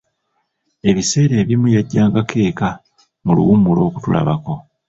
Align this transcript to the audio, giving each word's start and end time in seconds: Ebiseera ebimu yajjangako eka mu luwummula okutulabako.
Ebiseera 0.89 1.33
ebimu 1.43 1.67
yajjangako 1.75 2.37
eka 2.49 2.69
mu 3.23 3.31
luwummula 3.37 3.81
okutulabako. 3.87 4.53